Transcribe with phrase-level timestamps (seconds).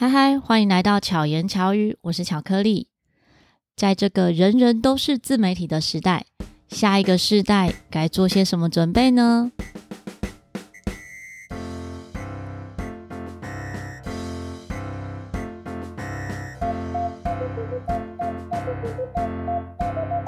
[0.00, 2.88] 嗨嗨，欢迎来到巧言巧语，我是巧克力。
[3.76, 6.24] 在这个人人都是自媒体的时代，
[6.68, 9.52] 下一个世代该做些什么准备呢？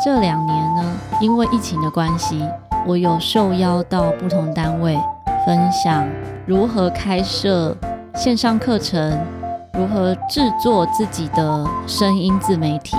[0.05, 2.47] 这两年呢，因为疫情的关系，
[2.87, 4.99] 我有受邀到不同单位
[5.47, 6.07] 分享
[6.47, 7.75] 如何开设
[8.15, 9.19] 线上课程。
[9.75, 12.95] 如何制作自己的声音自媒体？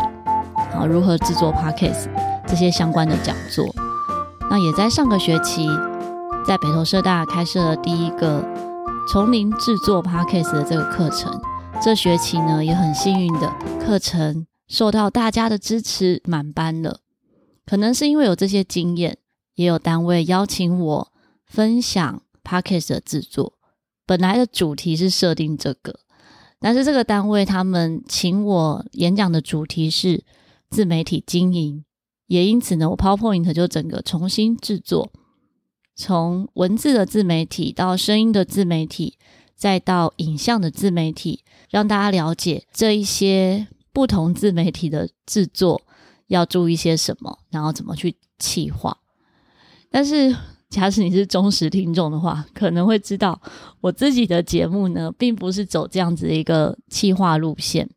[0.74, 2.10] 啊，如何制作 Podcast
[2.48, 3.64] 这些相关的讲座？
[4.50, 5.68] 那也在上个学期，
[6.46, 8.44] 在北投社大开设了第一个
[9.08, 11.40] 从零制作 Podcast 的这个课程。
[11.80, 17.02] 这学期呢，也很幸运的课程受到大家的支持，满班了。
[17.66, 19.18] 可能是因为有这些经验，
[19.56, 21.12] 也有单位邀请我
[21.46, 23.54] 分享 Podcast 的制作。
[24.06, 26.00] 本来的主题是设定这个。
[26.64, 30.24] 但是这个单位他们请我演讲的主题是
[30.70, 31.84] 自媒体经营，
[32.28, 35.12] 也因此呢，我 PowerPoint 就整个重新制作，
[35.94, 39.18] 从文字的自媒体到声音的自媒体，
[39.58, 45.82] 再到影像的自媒体，让大家了解这一些不同自媒体的制作
[46.28, 49.00] 要注意些什么，然后怎么去企划。
[49.92, 50.34] 但是。
[50.74, 53.40] 假使你是忠实听众的话，可能会知道
[53.80, 57.88] 我自己的节目呢，并不是走这样子的一个企划路线，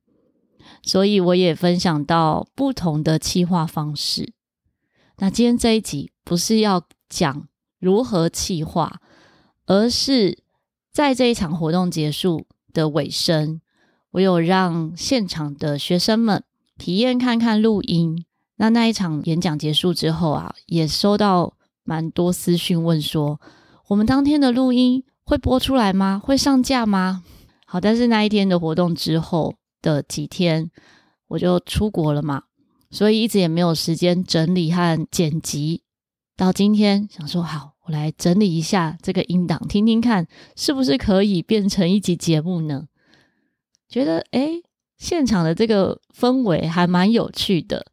[0.82, 4.34] 所以我也分享到不同的企划方式。
[5.16, 7.48] 那今天这一集不是要讲
[7.80, 9.00] 如何企划，
[9.64, 10.36] 而是
[10.92, 13.62] 在这一场活动结束的尾声，
[14.10, 16.44] 我有让现场的学生们
[16.76, 18.26] 体验看看录音。
[18.56, 21.55] 那那一场演讲结束之后啊，也收到。
[21.86, 23.40] 蛮多私讯问说，
[23.88, 26.20] 我们当天的录音会播出来吗？
[26.22, 27.22] 会上架吗？
[27.64, 30.70] 好，但是那一天的活动之后的几天，
[31.28, 32.42] 我就出国了嘛，
[32.90, 35.82] 所以一直也没有时间整理和剪辑。
[36.36, 42.86] 到今天想说，好，我来整理一下这个音档，听听看是不是可以变成一集节目呢？
[43.88, 44.62] 觉得诶，
[44.98, 47.86] 现场的这个氛围还蛮有趣的，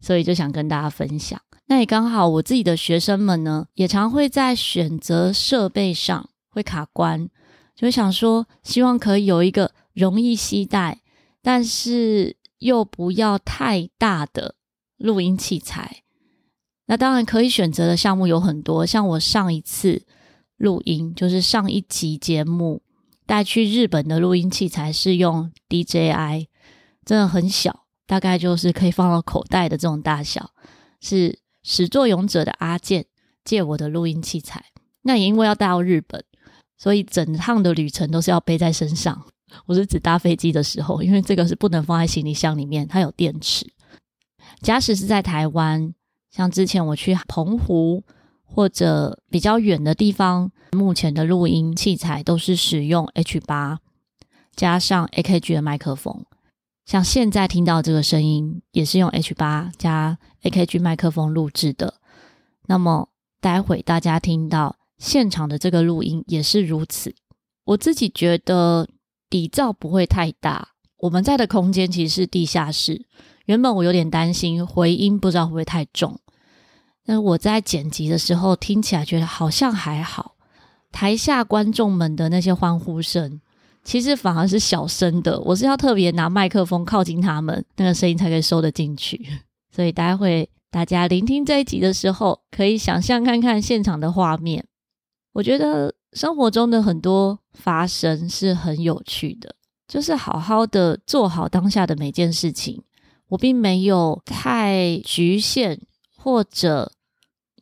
[0.00, 1.40] 所以就想跟大家分享。
[1.70, 7.28] 那也刚好，我自己的学生们呢，也常会在选择设备上会卡关，
[7.76, 11.02] 就想说，希望可以有一个容易携带，
[11.42, 14.54] 但是又不要太大的
[14.96, 16.04] 录音器材。
[16.86, 20.06] 那当然可以选择的项目有很多，像我上一次
[20.56, 22.80] 录音，就是上一集节目
[23.26, 26.46] 带去日本的录音器材是用 DJI，
[27.04, 30.52] 真的很小，大概就是可以放到口袋的这种大小，
[31.02, 31.40] 是。
[31.70, 33.04] 始作俑者的阿健
[33.44, 34.64] 借我的录音器材，
[35.02, 36.24] 那也因为要带到日本，
[36.78, 39.26] 所以整趟的旅程都是要背在身上。
[39.66, 43.70] 我是指搭飞机的时候，因为这个是不能放在行李箱里面，它有电池。
[44.62, 45.92] 假使是在台湾，
[46.30, 48.02] 像之前我去澎湖
[48.42, 53.80] 或者比较远的地方，目前的录音器材都是使用 H 八
[54.56, 56.24] 加上 AKG 的麦克风。
[56.88, 61.92] 像现在听到这个声音，也是用 H 八加 AKG 麦克风录制的。
[62.66, 63.10] 那么
[63.42, 67.14] 待会大家听到现场的这个录音也是如此。
[67.66, 68.88] 我自己觉得
[69.28, 70.70] 底噪不会太大。
[70.96, 73.04] 我们在的空间其实是地下室，
[73.44, 76.18] 原本我有点担心回音不知道会不会太重，
[77.04, 80.36] 但我在剪辑的时候听起来觉得好像还好。
[80.90, 83.42] 台下观众们的那些欢呼声。
[83.88, 89.18] 其实反而是小声的，我是要特别拿麦克风靠近他们，那个声音才可以收得进去。
[89.74, 94.66] 所以待会大家聆听这一集的时候，可以想象看看现场的画面。
[95.32, 99.54] 我觉得生活中的很多发生是很有趣的，
[99.88, 102.82] 就是好好的做好当下的每件事情。
[103.28, 105.80] 我并没有太局限，
[106.14, 106.92] 或者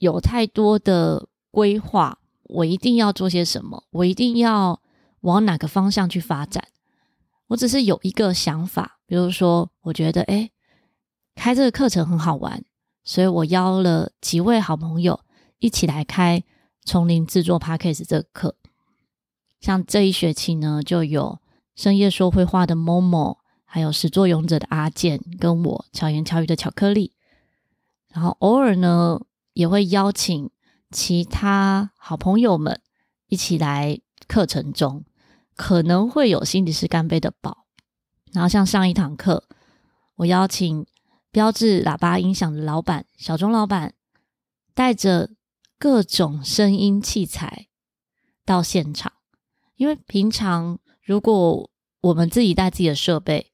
[0.01, 4.81] 有太多的规划，我一定要做些什么，我一定要。
[5.27, 6.69] 往哪个方向去发展？
[7.49, 10.53] 我只是有一个想法，比如说，我觉得，诶，
[11.35, 12.65] 开这个课程很好玩，
[13.05, 15.21] 所以我邀了几位好朋友
[15.59, 16.43] 一起来开
[16.85, 18.57] 从零制作 Podcast 这个课。
[19.61, 21.41] 像这一学期呢，就有
[21.75, 27.13] 深夜说绘话的 Momo，还有始作俑者的阿健，跟我巧言巧语的巧克力。
[28.13, 29.21] 然后偶尔呢，
[29.55, 30.51] 也会邀请
[30.91, 32.81] 其他好朋友们
[33.29, 35.05] 一起来课程中。
[35.57, 37.65] 可能会有心理师干杯的宝，
[38.33, 39.45] 然后像上一堂课，
[40.17, 40.87] 我邀请
[41.33, 43.95] 标志喇叭音响的老板小钟老板，
[44.75, 45.31] 带着
[45.79, 47.67] 各种声音器材
[48.45, 49.13] 到现场。
[49.77, 51.71] 因为平常如果
[52.01, 53.53] 我们自己带自己的设备，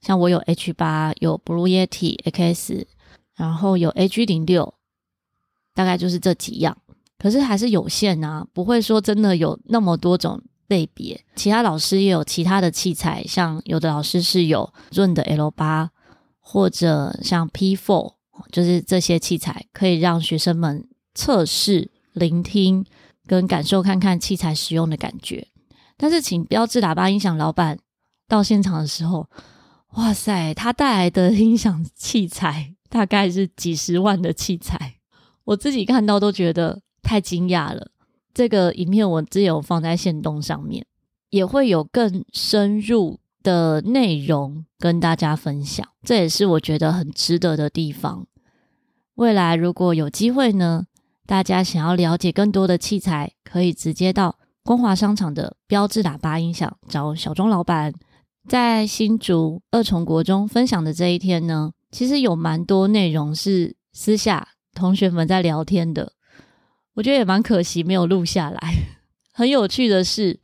[0.00, 2.86] 像我有 H 八，有 Blue Yeti X，
[3.34, 4.74] 然后有 AG 零六，
[5.72, 6.76] 大概就是这几样。
[7.18, 11.24] 可是还是有限啊，不会说真的有那么多种类别。
[11.36, 15.90] 其他老师也有其他的器材，像有的老师是有润的 L 八，
[16.38, 18.14] 或者像 P Four，
[18.50, 22.84] 就是这些器材可以让学生们测试、聆听
[23.26, 25.48] 跟感受，看看器材使用的感觉。
[25.96, 27.78] 但是请标志喇叭音响老板
[28.28, 29.28] 到现场的时候，
[29.94, 34.96] 哇塞，他带来的音响器材大概是几十万的器材，
[35.44, 36.80] 我自己看到都觉得。
[37.06, 37.88] 太惊讶了！
[38.34, 40.84] 这个影片我只有放在限动上面，
[41.30, 45.86] 也会有更深入的内容跟大家分享。
[46.02, 48.26] 这也是我觉得很值得的地方。
[49.14, 50.86] 未来如果有机会呢，
[51.24, 57.94] 大家想要了解更多的器材，可以直接到光华商场的标志喇叭音响找小钟老板。
[58.48, 66.13] 在新竹二重国中分享的这一天呢，其实有蛮多内容是私下同学们在聊天的。
[66.94, 68.58] 我觉得也蛮可惜，没有录下来。
[69.32, 70.38] 很有趣的是，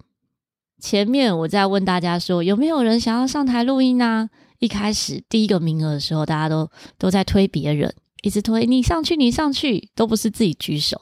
[0.81, 4.29] 前面我在问大家说有没有人想要上台录音啊？
[4.59, 6.69] 一开始第一个名额的时候，大家都
[6.99, 11.01] 都在推别人，一直推你上去，你上去，都不是自己举手。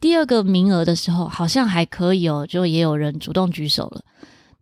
[0.00, 4.02] 第二个名额的时候，好像还可以哦，就也有人主动举手了。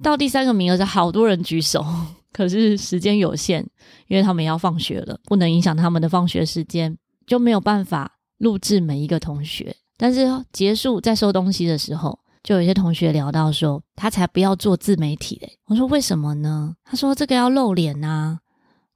[0.03, 1.85] 到第三个名额是好多人举手，
[2.33, 3.67] 可是时间有限，
[4.07, 9.75] 因为他们要放学了，不能影响他们的放学时间，就没有办法录制每一个同学。
[10.03, 15.57] 但是结束在收东西的时候，就有些同学聊到说，他才不要做自媒体嘞。
[15.67, 16.75] 我说为什么呢？
[16.83, 18.41] 他说这个要露脸呐。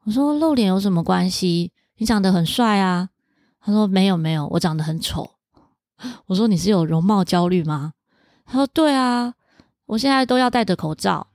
[0.05, 1.71] 我说露脸有什么关系？
[1.99, 3.11] 你长得很帅啊。
[3.61, 5.31] 他说没有没有，我长得很丑。
[6.27, 7.93] 我说你是有容貌焦虑吗？
[8.45, 9.33] 他说对啊，
[9.87, 11.29] 我现在都要戴着口罩。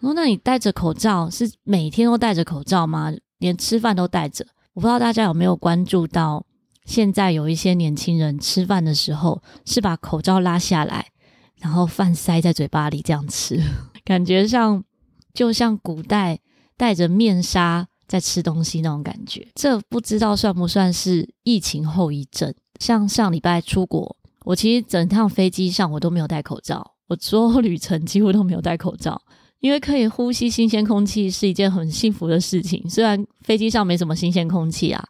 [0.00, 3.10] 我说那你戴着口罩是每天都戴着口罩吗？
[3.38, 4.44] 连吃饭都戴着？
[4.74, 6.44] 我不知道大家有没有关注到。
[6.84, 11.06] 现在有一些年轻人吃饭的时候是把口罩拉下来，
[11.58, 13.58] 然后饭塞在嘴巴里这样吃，
[14.04, 14.84] 感觉上
[15.32, 16.38] 就像古代
[16.76, 19.48] 戴着面纱在吃东西那种感觉。
[19.54, 22.54] 这不知道算不算是疫情后遗症？
[22.78, 29.22] 像上礼拜出国，我其实整趟飞机上我都没有戴口罩，我所有旅程几乎都没有戴口罩，
[29.60, 32.84] 因为可以呼吸新鲜空气是一件很幸福的事情。
[32.90, 35.02] 虽然飞机上没什么新鲜空气啊。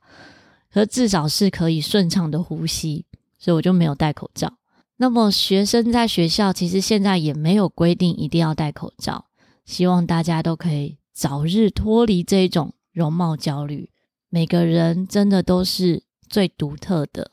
[0.75, 3.07] 可至少是可以顺畅的呼吸，
[3.39, 4.55] 所以我就没有戴口罩。
[4.97, 9.27] 那么学生在学校其实现在也没有规定一定要戴口罩，
[9.65, 13.89] 希望大家都可以早日脱离这种容貌焦虑。
[14.31, 17.31] 每个人真的都是最独特的，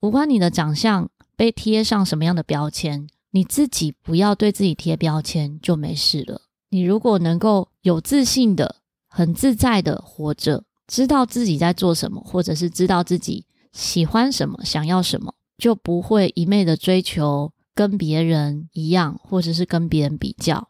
[0.00, 6.42] 无关你的长相被贴上什么样的标签，你自己不要对自己贴标签就没事了。
[6.70, 10.64] 你如果能够有自信的、很自在的活着。
[10.90, 20.68] 知道自己在做什么，或者是知道自己喜欢什么、想要什么，就不会一昧的追求跟别人一样，或者是跟别人比较，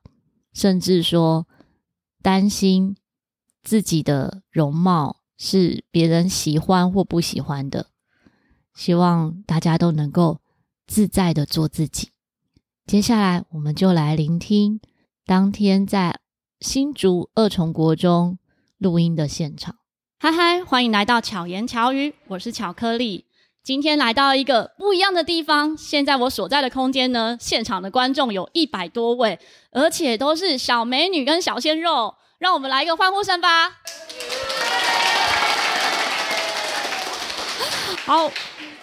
[0.52, 1.48] 甚至说
[2.20, 2.98] 担心
[3.62, 7.86] 自己的容貌是别人喜欢或不喜欢的。
[8.74, 10.40] 希望大家都能够
[10.86, 12.10] 自在的做自己。
[12.84, 14.82] 接下来，我们就来聆听
[15.24, 16.20] 当天在
[16.60, 18.38] 新竹二重国中
[18.76, 19.79] 录音的现场。
[20.22, 23.24] 嗨嗨，欢迎来到巧言巧语，我是巧克力。
[23.62, 25.74] 今天来到一个不一样的地方。
[25.74, 29.38] 现在我所在的空间呢，现场的观众有一百多位，
[29.70, 32.16] 而且都是小美女跟小鲜肉。
[32.36, 33.78] 让我们来一个欢呼声吧！
[38.04, 38.30] 好，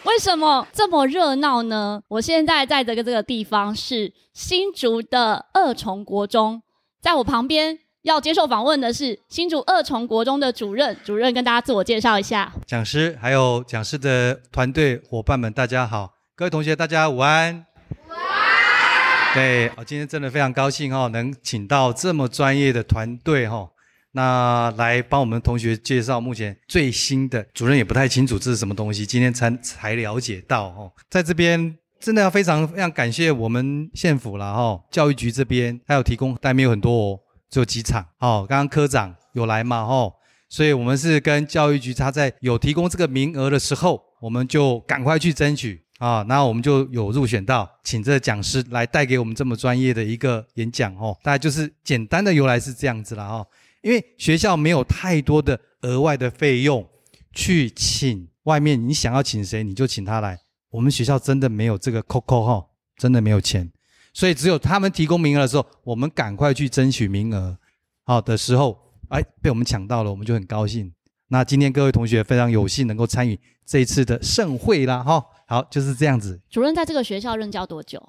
[0.06, 2.02] 为什么这么热闹呢？
[2.08, 6.64] 我现在在这个这个地方是新竹的二重国中，
[7.00, 7.82] 在我旁边。
[8.08, 12.50] 要接受访问的是新竹二重国中的主任，主任跟大家自我介绍一下。
[12.66, 17.66] 讲师还有讲师的团队伙伴们，大家好，各位同学大家午安。
[18.08, 19.34] 午安。
[19.34, 23.68] 对，我今天真的非常高兴哈，能请到这么专业的团队哈，
[24.14, 27.46] 那来帮我们同学介绍目前最新的。
[27.54, 37.20] 主任也不太清楚这是什么东西，今天才才了解到哦，在这边真的要非常非常感谢我们县府了哈，教育局这边还有提供，但没有很多哦。
[37.50, 40.14] 只有几场哦，刚刚科长有来嘛哦，
[40.50, 53.48] 所以我们是跟教育局，他在有提供这个名额的时候，我们就赶快去争取啊，那我们就有入选到，请这个讲师来带给我们这么专业的一个演讲哦，大概就是简单的由来是这样子了哦，
[53.82, 56.88] 因为学校没有太多的额外的费用
[57.34, 60.38] 去请外面，你想要请谁你就请他来，
[60.72, 62.66] 我们学校真的没有这个 COCO 哈，
[62.98, 63.72] 真的没有钱。
[64.14, 67.58] 所以只有他们提供名额的时候，我们赶快去争取名额。
[68.04, 68.78] 好的时候，
[69.10, 70.94] 哎，被我们抢到了，我们就很高兴。
[71.30, 76.40] 那今天各位同学非常有幸能够参与这一次的盛会啦，哈，好，就是这样子。
[76.50, 78.02] 主任在这个学校任教多久？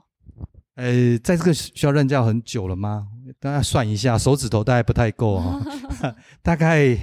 [0.76, 3.08] 呃，在这个学校任教很久了吗？
[3.40, 5.60] 大家算一下，手指头大概不太够哈、
[6.02, 6.96] 哦， 大概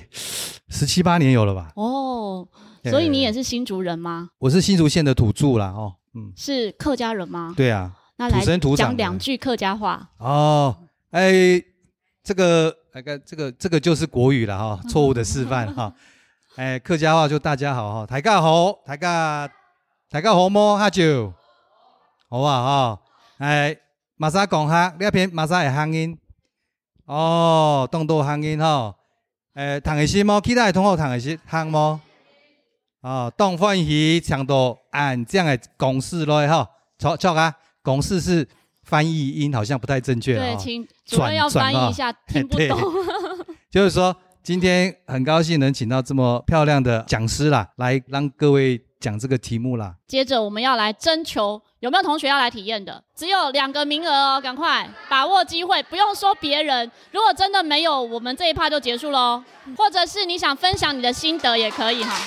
[0.70, 1.74] 十七八年有了吧。
[1.76, 2.48] 哦，
[2.86, 4.30] 所以你也是新竹人吗？
[4.40, 7.54] 我是新竹县的土著啦，哦，嗯，是客家人吗？
[7.58, 10.10] 对啊，那来土生土长讲两句客家话。
[10.18, 10.76] 哦，
[11.12, 11.62] 哎，
[12.24, 15.94] 这个那个这个这个就是国语了哈、哦，错误的示范哈。
[16.56, 19.50] 哎，客家话就大家好哈，大家好，大家
[20.10, 20.78] 大家好么？
[20.78, 21.34] 哈就
[22.30, 23.02] 好啊哈。
[23.40, 23.76] 哎，
[24.16, 26.18] 马莎讲哈，这篇马莎的乡音
[27.06, 28.96] 哦，东都乡音哈。
[29.56, 30.40] 诶，谈的是么？
[30.42, 32.00] 其他的同学谈的是乡么？
[33.02, 37.54] 哦，当欢喜强到按这样的公式来哈，错错啊，
[37.86, 38.46] 公式是
[38.84, 40.36] 翻译音好像不太正确。
[40.36, 42.78] 对，请主任要翻译一下， 听不懂。
[43.72, 44.14] 就是说，
[44.44, 48.82] 今天很高兴能请到这么漂亮的讲师啦，来让各位。
[48.98, 56.92] 讲这个题目啦，接着我们要来征求有没有同学要来体验的，只有两个名额哦，赶快把握机会，不用说别人。
[57.12, 59.44] 如果真的没有，我们这一趴就结束喽。
[59.78, 62.18] 或者是你想分享你的心得也可以哈。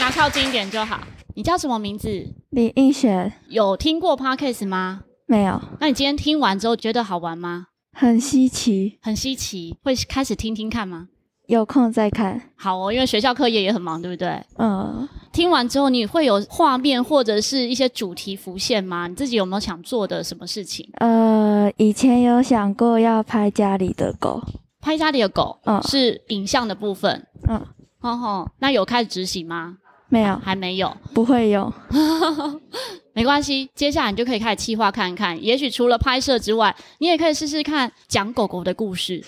[0.00, 0.98] 拿拿靠近一点就好。
[1.34, 2.08] 你叫什么名字？
[2.50, 3.32] 李映雪。
[3.48, 5.02] 有听过 Podcast 吗？
[5.26, 5.60] 没有。
[5.78, 7.66] 那你今天听完之后觉得好玩吗？
[7.92, 9.76] 很稀奇，很稀奇。
[9.82, 11.08] 会开始听听看吗？
[11.46, 12.40] 有空再看。
[12.56, 14.40] 好哦，因为学校课业也很忙，对不对？
[14.58, 15.08] 嗯。
[15.32, 19.06] 听完之后，你会有画面或者是一些主题浮现吗？
[19.06, 20.88] 你自己有没有想做的什么事情？
[20.98, 24.42] 呃，以前有想过要拍家里的狗，
[24.80, 27.60] 拍家里的狗，嗯，是影像的部分，嗯，
[28.00, 29.76] 哦吼，那有开始执行吗？
[30.10, 31.72] 没有，还没有，不会有，
[33.14, 39.24] 没关系，接下来你就可以开始企划看看，也许除了拍摄之外，你也可以试试看讲狗狗的故事。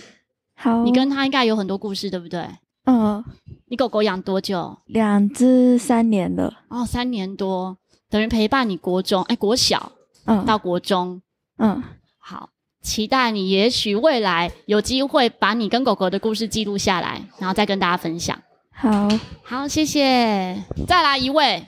[0.55, 2.47] 好，你跟他应该有很多故事，对不对？
[2.85, 3.25] 嗯。
[3.69, 4.77] 你狗狗养多久？
[4.85, 6.53] 两只三年了。
[6.69, 7.79] 哦，三年多，
[8.11, 9.93] 等于陪伴你国中，哎，国小，
[10.27, 11.23] 嗯，到国中，
[11.57, 11.83] 嗯，
[12.19, 12.51] 好，
[12.83, 18.39] 期待你，也许未来有机会把你跟狗狗的故事记录下来，然后再跟大家分享。
[18.73, 19.09] 好，
[19.43, 20.63] 好，谢谢。
[20.87, 21.65] 再来一位。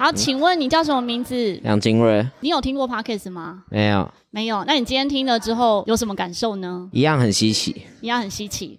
[0.00, 1.58] 好，请问你叫什么名字？
[1.64, 2.24] 梁金瑞。
[2.38, 3.64] 你有听过 Podcast 吗？
[3.68, 4.08] 没有。
[4.30, 4.62] 没有。
[4.64, 6.88] 那你今天听了之后有什么感受呢？
[6.92, 7.82] 一样很稀奇。
[8.00, 8.78] 一样很稀奇。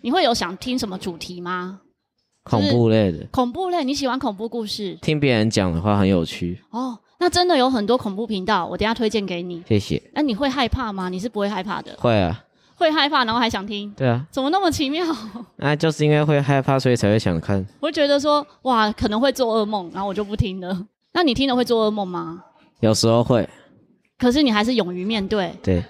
[0.00, 1.80] 你会有想听什么主题吗？
[2.44, 3.26] 恐怖类的。
[3.30, 4.98] 恐怖类，你喜欢恐怖故事？
[5.02, 6.58] 听别人讲的话很有趣。
[6.70, 9.62] 哦，那真的有很多恐怖频道，我等一下推荐给你。
[9.68, 10.02] 谢谢。
[10.12, 11.08] 那你会害怕吗？
[11.08, 11.96] 你是不会害怕的。
[11.98, 12.44] 会啊。
[12.76, 13.88] 会害怕，然后还想听。
[13.96, 14.26] 对啊。
[14.32, 15.06] 怎么那么奇妙？
[15.56, 17.64] 那就是因为会害怕，所以才会想看。
[17.80, 20.86] 我觉得说，哇，可能会做噩梦，然后我就不听了。
[21.12, 22.42] 那你听了会做噩梦吗？
[22.80, 23.48] 有时候会，
[24.18, 25.54] 可是你还是勇于面对。
[25.62, 25.82] 对，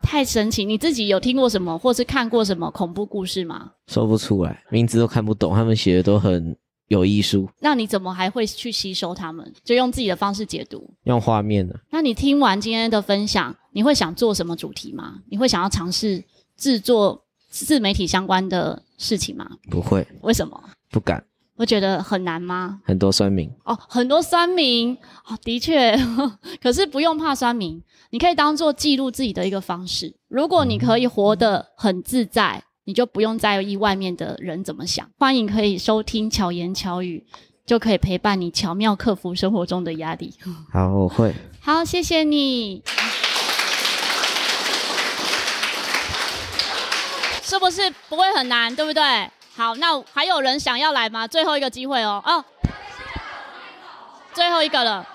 [0.00, 0.64] 太神奇！
[0.64, 3.72] 你自己有听过什么，或是看过什么恐怖故事吗？
[3.88, 6.56] 说不出来，名字都看不懂，他们写的都很
[6.90, 7.48] 有艺术。
[7.60, 9.52] 那你怎么还会去吸收他们？
[9.64, 11.74] 就用自己的方式解读，用画面呢。
[11.90, 15.20] 那你听完今天的分享，你会想做什么主题吗？
[15.28, 16.22] 你会想要尝试
[16.56, 19.48] 制作自媒体相关的事情吗？
[19.70, 20.06] 不会。
[20.22, 20.60] 为什么？
[20.90, 21.24] 不敢。
[21.54, 22.80] 我觉得很难吗？
[22.84, 25.94] 很多酸民哦，很多酸民哦，的确，
[26.60, 27.80] 可是不用怕酸民，
[28.10, 30.16] 你可以当做记录自己的一个方式。
[30.26, 35.08] 如果你可以活得很自在，你就不用在意外面的人怎么想。
[35.18, 37.24] 欢迎可以收听巧言巧语，
[37.66, 40.34] 就可以陪伴你巧妙克服生活中的压力。
[40.72, 41.34] 好，我会。
[41.60, 42.82] 好，谢谢你。
[47.42, 48.74] 是不是不会很难？
[48.74, 49.02] 对不对？
[49.56, 51.26] 好，那还有人想要来吗？
[51.26, 52.44] 最后一个机会哦，哦，
[54.32, 55.06] 最后一个了，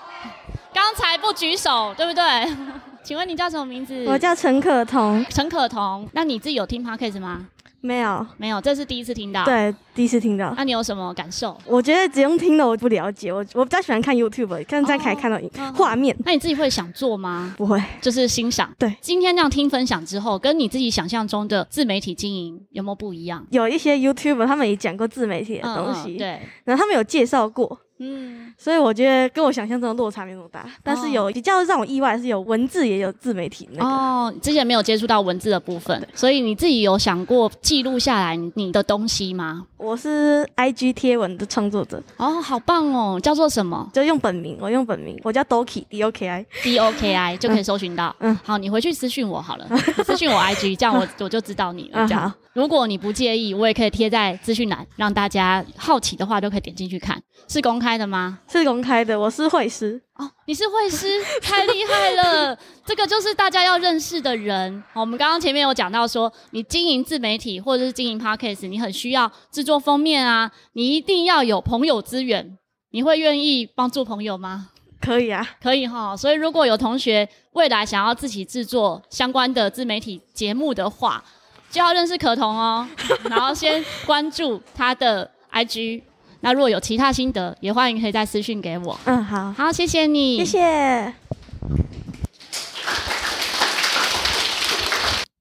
[0.72, 2.22] 刚才不举手，对不对？
[3.02, 4.04] 请问你叫什么名字？
[4.06, 5.24] 我叫陈可彤。
[5.30, 7.48] 陈可彤，那你自己有听 Podcast 吗？
[7.86, 9.44] 没有，没有，这是第一次听到。
[9.44, 10.52] 对，第一次听到。
[10.56, 11.56] 那你有什么感受？
[11.64, 15.40] 我觉得只用听的我不了解，我我比较喜欢看 YouTube，看这样可以看到
[15.74, 16.14] 画面。
[16.24, 17.54] 那你自己会想做吗？
[17.56, 18.70] 不会，就是欣赏。
[18.78, 23.46] 对，今天这样听分享之后，跟你自己想象中的自媒体经营有没有不一样？
[23.50, 27.80] 有一些 YouTuber 他们也讲过自媒体的东西，对，然后他们有介绍过。
[27.98, 39.64] 嗯，所以我觉得跟我想象中的落差没那么大，但是有比较让我意外是有文字也有自媒体那个哦，之前没有接触到文字的部分，所以你自己有想过记录下来你的东西吗？
[39.78, 43.90] 我是 IG 贴文的创作者哦，好棒哦，叫做什么？
[43.92, 48.16] 就用本名，我用本名，我叫 Doki D O K I D O K I 就可以搜寻到。
[48.20, 49.68] 嗯，好，你回去私讯我好了，
[50.02, 52.08] 私讯我 IG，这样我 我就知道你了。
[52.08, 52.32] 这样。
[52.54, 57.20] 如果你不介意，我也可以贴在资讯栏，让大家好奇的话都可以点进去看。
[57.48, 58.38] 是公开的吗？
[58.48, 59.20] 是公开的。
[59.20, 62.58] 我是会师哦，你是绘师，太厉害了！
[62.86, 64.82] 这个就是大家要认识的人。
[64.94, 72.58] 我们刚刚前面有讲到说，你经营自媒体或者是经营 Podcast，你很需要制作封面啊，你一定要有朋友资源。
[72.92, 74.70] 你会愿意帮助朋友吗？
[75.02, 76.16] 可以啊，可以哈。
[76.16, 81.22] 所以如果有同学未来想要自己制作相关的自媒体节目的话，
[81.70, 82.88] 就要认识可彤哦，
[83.28, 86.02] 然后先关注他的 IG。
[86.40, 88.98] 那如果有其他心得，也欢迎可以再私讯给我。
[89.04, 91.14] 嗯，好，好，谢谢你，谢谢。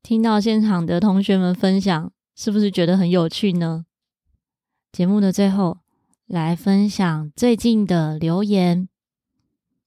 [0.02, 3.86] 听到现场的同学们分享，是不是觉得很有趣呢？
[4.92, 5.80] 节目的最后，
[6.28, 8.88] 来分享最近的留言，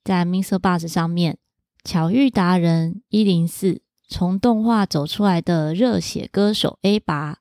[0.04, 1.38] 在 MixerBox 上面，
[1.84, 3.82] 巧遇达人一零四。
[4.10, 7.40] 从动画走出来的热血歌手 A 拔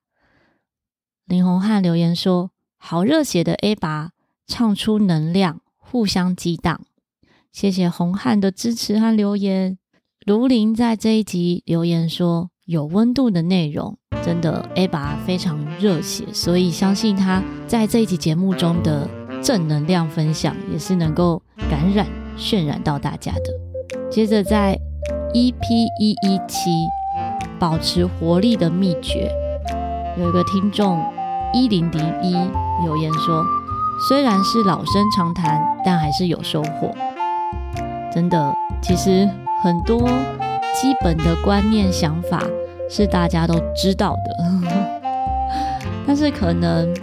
[1.25, 4.11] 林宏汉留言说：“好热血的 A 拔，
[4.47, 6.81] 唱出能量，互相激荡。”
[7.51, 9.77] 谢谢宏汉的支持和留言。
[10.25, 19.09] 卢林在这一集留言说：“有温度的内容，真的 A 拔非常热血，所以相信他在这一集节目中的
[19.41, 22.07] 正能量分享也是能够感染、
[22.37, 23.43] 渲染到大家的。”
[24.11, 24.79] 接着在。
[25.33, 25.61] EP
[25.99, 26.69] 一一七，
[27.59, 29.29] 保持活力的秘诀。
[30.17, 30.97] 有一个听众
[31.53, 32.33] 一零零一
[32.83, 33.43] 留言说
[34.07, 36.93] ：“虽然是老生常谈，但还是有收获。”
[38.13, 39.27] 真的，其实
[39.63, 39.99] 很多
[40.73, 42.41] 基本的观念、想法
[42.89, 45.01] 是大家都知道的，
[46.05, 46.93] 但是可能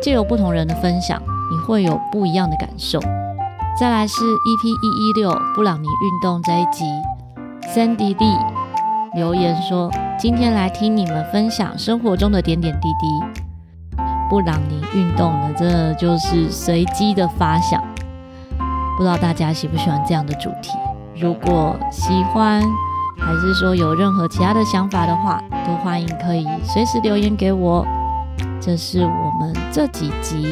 [0.00, 3.00] 借由不同人的分享，你会有不一样的感受。
[3.78, 6.84] 再来是 EP 一一六布朗尼运动这一集。
[7.74, 8.38] Sandy Lee
[9.14, 9.90] 留言说
[10.20, 13.41] ：“今天来听你们分享生活中的点点滴滴。”
[14.32, 17.78] 布朗尼运动呢，这就是随机的发想，
[18.96, 20.70] 不知道大家喜不喜欢这样的主题？
[21.20, 22.62] 如果喜欢，
[23.20, 27.86] 还是说有任何其他的想法的话，都欢迎可以随时留言给我。
[28.58, 30.50] 这是我们这几集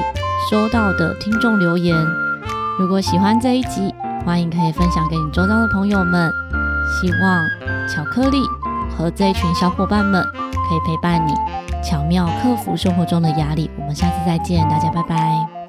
[0.50, 1.96] 收到的听众留言。
[2.78, 3.94] 如果喜欢这一集，
[4.26, 6.30] 欢迎可以分享给你周遭的朋友们。
[7.00, 8.42] 希望巧克力
[8.94, 11.32] 和这一群小伙伴们可以陪伴你，
[11.82, 13.70] 巧妙克服生活中的压力。
[13.78, 15.59] 我们下次再见，大家拜拜。